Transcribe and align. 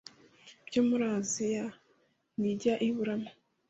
byo 0.67 0.81
muri 0.87 1.03
Aziya 1.17 1.65
ntijya 2.39 2.73
iburamo 2.87 3.29